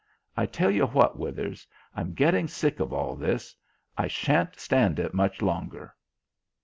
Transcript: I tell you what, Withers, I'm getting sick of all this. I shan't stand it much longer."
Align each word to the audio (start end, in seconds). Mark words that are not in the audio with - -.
I 0.35 0.47
tell 0.47 0.71
you 0.71 0.87
what, 0.87 1.19
Withers, 1.19 1.67
I'm 1.95 2.13
getting 2.13 2.47
sick 2.47 2.79
of 2.79 2.91
all 2.91 3.15
this. 3.15 3.55
I 3.95 4.07
shan't 4.07 4.59
stand 4.59 4.97
it 4.97 5.13
much 5.13 5.43
longer." 5.43 5.93